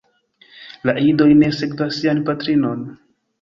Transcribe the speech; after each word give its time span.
La 0.89 0.95
idoj 1.09 1.27
ne 1.41 1.51
sekvas 1.59 2.01
sian 2.01 2.23
patrinon. 2.31 2.83